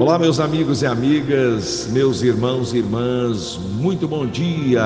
[0.00, 4.82] Olá, meus amigos e amigas, meus irmãos e irmãs, muito bom dia!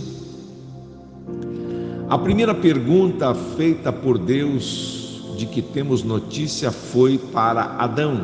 [2.10, 5.01] A primeira pergunta feita por Deus
[5.36, 8.20] de que temos notícia foi para Adão: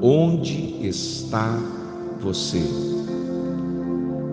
[0.00, 1.58] Onde está
[2.20, 2.62] você?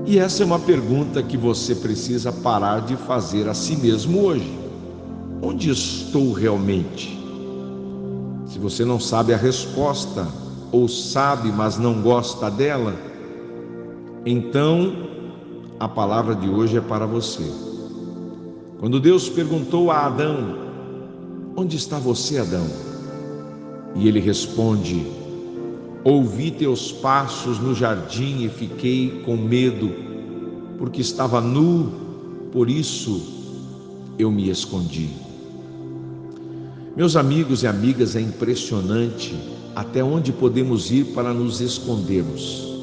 [0.05, 4.57] E essa é uma pergunta que você precisa parar de fazer a si mesmo hoje.
[5.41, 7.17] Onde estou realmente?
[8.47, 10.27] Se você não sabe a resposta,
[10.71, 12.95] ou sabe, mas não gosta dela,
[14.25, 15.07] então
[15.79, 17.43] a palavra de hoje é para você.
[18.79, 20.68] Quando Deus perguntou a Adão:
[21.59, 22.65] Onde está você, Adão?
[23.93, 25.05] E ele responde:
[26.05, 29.91] Ouvi teus passos no jardim e fiquei com medo,
[30.77, 31.91] porque estava nu,
[32.53, 33.21] por isso
[34.17, 35.09] eu me escondi.
[36.95, 39.37] Meus amigos e amigas, é impressionante
[39.75, 42.73] até onde podemos ir para nos escondermos.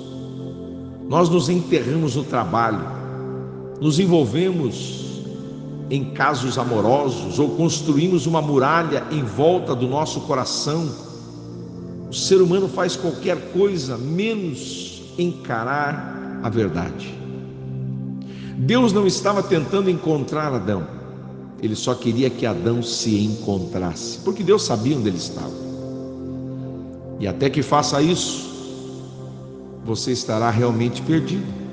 [1.08, 2.84] Nós nos enterramos no trabalho,
[3.80, 5.15] nos envolvemos
[5.90, 10.88] em casos amorosos ou construímos uma muralha em volta do nosso coração.
[12.08, 17.14] O ser humano faz qualquer coisa menos encarar a verdade.
[18.58, 20.86] Deus não estava tentando encontrar Adão,
[21.62, 25.66] ele só queria que Adão se encontrasse, porque Deus sabia onde ele estava.
[27.18, 28.46] E até que faça isso,
[29.84, 31.65] você estará realmente perdido.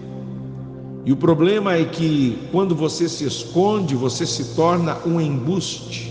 [1.05, 6.09] E o problema é que quando você se esconde, você se torna um embuste.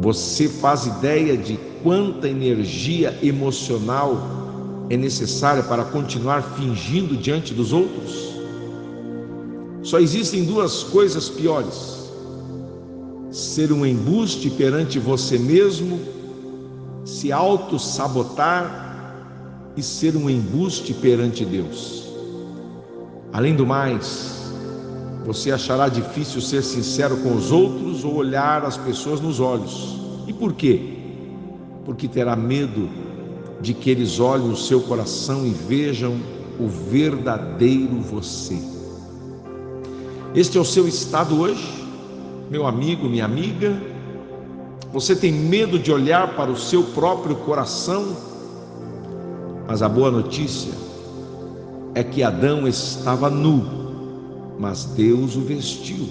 [0.00, 4.16] Você faz ideia de quanta energia emocional
[4.88, 8.34] é necessária para continuar fingindo diante dos outros?
[9.82, 12.10] Só existem duas coisas piores:
[13.30, 16.00] ser um embuste perante você mesmo,
[17.04, 18.84] se auto-sabotar
[19.76, 22.05] e ser um embuste perante Deus.
[23.36, 24.50] Além do mais,
[25.26, 29.94] você achará difícil ser sincero com os outros ou olhar as pessoas nos olhos.
[30.26, 30.96] E por quê?
[31.84, 32.88] Porque terá medo
[33.60, 36.18] de que eles olhem o seu coração e vejam
[36.58, 38.58] o verdadeiro você.
[40.34, 41.84] Este é o seu estado hoje,
[42.50, 43.78] meu amigo, minha amiga.
[44.94, 48.16] Você tem medo de olhar para o seu próprio coração,
[49.68, 50.85] mas a boa notícia
[51.96, 53.64] é que Adão estava nu,
[54.58, 56.06] mas Deus o vestiu.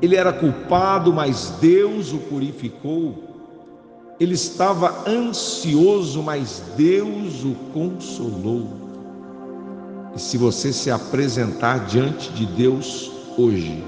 [0.00, 3.24] Ele era culpado, mas Deus o purificou.
[4.20, 8.68] Ele estava ansioso, mas Deus o consolou.
[10.14, 13.82] E se você se apresentar diante de Deus hoje,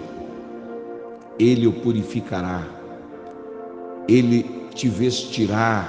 [1.38, 2.66] Ele o purificará,
[4.08, 4.42] Ele
[4.74, 5.88] te vestirá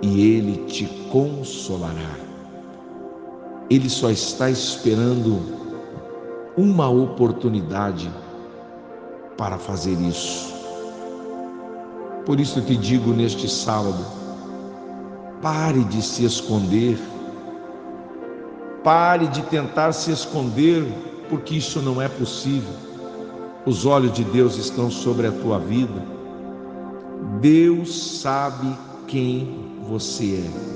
[0.00, 2.24] e Ele te consolará.
[3.70, 5.40] Ele só está esperando
[6.56, 8.10] uma oportunidade
[9.36, 10.54] para fazer isso.
[12.24, 14.04] Por isso eu te digo neste sábado:
[15.42, 16.98] pare de se esconder,
[18.82, 20.86] pare de tentar se esconder,
[21.28, 22.72] porque isso não é possível.
[23.66, 26.02] Os olhos de Deus estão sobre a tua vida.
[27.40, 30.74] Deus sabe quem você é.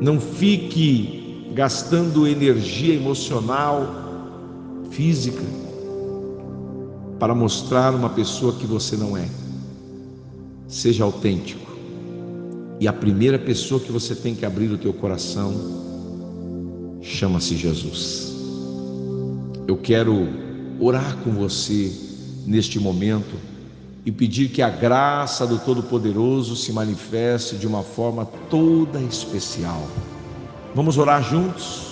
[0.00, 1.15] Não fique
[1.52, 3.86] gastando energia emocional,
[4.90, 5.42] física,
[7.18, 9.28] para mostrar uma pessoa que você não é.
[10.68, 11.66] Seja autêntico.
[12.78, 15.54] E a primeira pessoa que você tem que abrir o teu coração
[17.00, 18.34] chama-se Jesus.
[19.66, 20.28] Eu quero
[20.78, 21.92] orar com você
[22.46, 23.34] neste momento
[24.04, 29.88] e pedir que a graça do Todo-Poderoso se manifeste de uma forma toda especial.
[30.76, 31.86] Vamos orar juntos?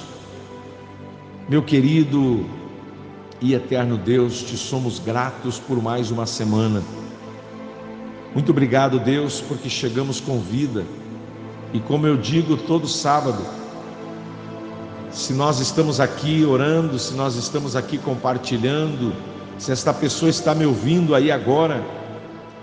[1.48, 2.44] Meu querido
[3.40, 6.82] e eterno Deus, te somos gratos por mais uma semana.
[8.34, 10.84] Muito obrigado, Deus, porque chegamos com vida.
[11.72, 13.42] E como eu digo todo sábado,
[15.10, 19.14] se nós estamos aqui orando, se nós estamos aqui compartilhando,
[19.56, 21.82] se esta pessoa está me ouvindo aí agora,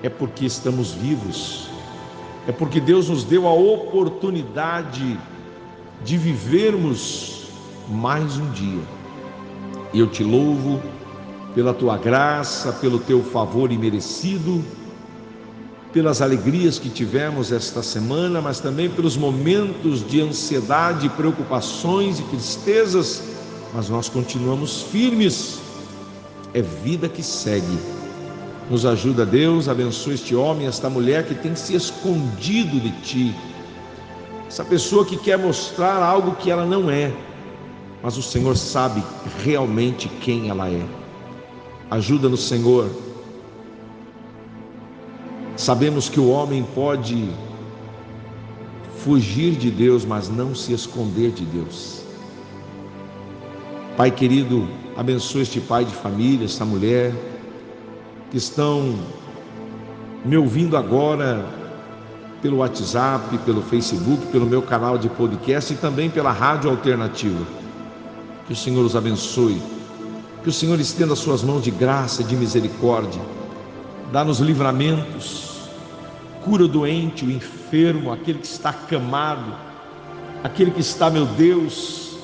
[0.03, 1.67] é porque estamos vivos,
[2.47, 5.17] é porque Deus nos deu a oportunidade
[6.03, 7.47] de vivermos
[7.87, 8.81] mais um dia.
[9.93, 10.81] Eu te louvo
[11.53, 14.63] pela tua graça, pelo teu favor imerecido,
[15.91, 23.21] pelas alegrias que tivemos esta semana, mas também pelos momentos de ansiedade, preocupações e tristezas,
[23.73, 25.59] mas nós continuamos firmes.
[26.53, 27.77] É vida que segue
[28.71, 33.35] nos ajuda, Deus, abençoa este homem, esta mulher que tem se escondido de ti.
[34.51, 37.09] Essa pessoa que quer mostrar algo que ela não é,
[38.03, 39.01] mas o Senhor sabe
[39.41, 40.85] realmente quem ela é.
[41.89, 42.91] Ajuda-nos, Senhor.
[45.55, 47.29] Sabemos que o homem pode
[48.97, 52.01] fugir de Deus, mas não se esconder de Deus.
[53.95, 57.15] Pai querido, abençoa este pai de família, esta mulher
[58.29, 58.99] que estão
[60.25, 61.60] me ouvindo agora
[62.41, 67.45] pelo WhatsApp, pelo Facebook, pelo meu canal de podcast e também pela Rádio Alternativa.
[68.47, 69.61] Que o Senhor os abençoe,
[70.43, 73.21] que o Senhor estenda suas mãos de graça, de misericórdia,
[74.11, 75.69] dá-nos livramentos,
[76.43, 79.55] cura o doente, o enfermo, aquele que está acamado,
[80.43, 82.17] aquele que está, meu Deus,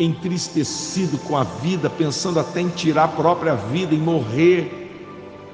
[0.00, 4.86] entristecido com a vida, pensando até em tirar a própria vida, em morrer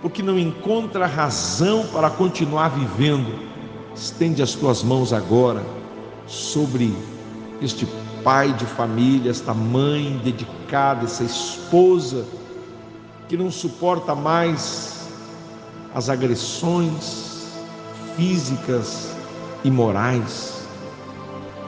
[0.02, 3.51] porque não encontra razão para continuar vivendo,
[3.94, 5.64] estende as tuas mãos agora
[6.26, 6.94] sobre
[7.60, 7.86] este
[8.24, 12.24] pai de família, esta mãe dedicada, essa esposa
[13.28, 15.08] que não suporta mais
[15.94, 17.52] as agressões
[18.16, 19.14] físicas
[19.64, 20.66] e morais.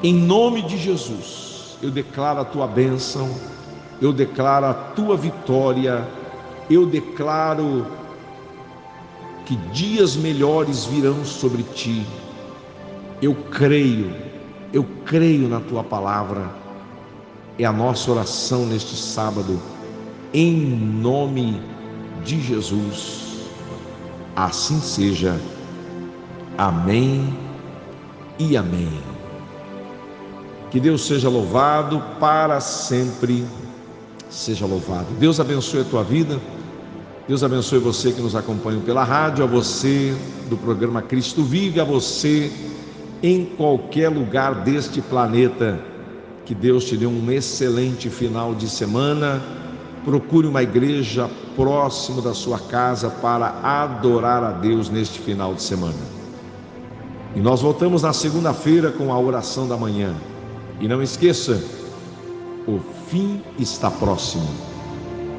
[0.03, 3.29] Em nome de Jesus, eu declaro a tua bênção,
[4.00, 6.06] eu declaro a tua vitória,
[6.69, 7.87] eu declaro
[9.44, 12.06] que dias melhores virão sobre ti.
[13.20, 14.14] Eu creio,
[14.73, 16.50] eu creio na tua palavra.
[17.58, 19.61] É a nossa oração neste sábado,
[20.32, 21.61] em nome
[22.25, 23.49] de Jesus.
[24.35, 25.41] Assim seja.
[26.58, 27.37] Amém
[28.38, 29.00] e amém.
[30.70, 33.46] Que Deus seja louvado para sempre.
[34.29, 35.06] Seja louvado.
[35.20, 36.41] Deus abençoe a tua vida.
[37.26, 40.15] Deus abençoe você que nos acompanha pela rádio, a você
[40.50, 42.53] do programa Cristo Vive, a você
[43.23, 45.81] em qualquer lugar deste planeta.
[46.44, 49.43] Que Deus te dê um excelente final de semana.
[50.05, 55.94] Procure uma igreja próximo da sua casa para adorar a Deus neste final de semana.
[57.35, 60.15] E nós voltamos na segunda-feira com a oração da manhã.
[60.79, 61.59] E não esqueça,
[62.69, 62.79] o
[63.09, 64.46] fim está próximo.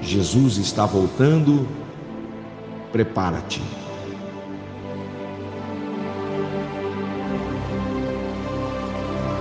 [0.02, 1.68] Jesus está voltando,
[2.96, 3.85] prepara-te.